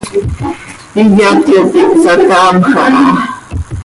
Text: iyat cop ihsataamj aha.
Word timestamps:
iyat 1.01 1.37
cop 1.47 1.69
ihsataamj 1.83 2.63
aha. 2.83 3.05